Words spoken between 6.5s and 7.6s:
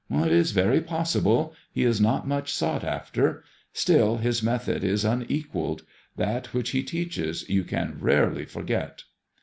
which he teaches